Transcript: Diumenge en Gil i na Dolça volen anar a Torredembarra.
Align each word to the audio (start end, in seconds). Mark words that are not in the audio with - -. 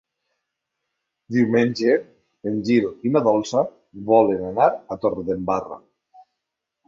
Diumenge 1.35 1.97
en 2.51 2.55
Gil 2.69 2.87
i 3.09 3.13
na 3.17 3.21
Dolça 3.27 3.63
volen 4.09 4.41
anar 4.49 4.69
a 4.95 4.97
Torredembarra. 5.05 5.79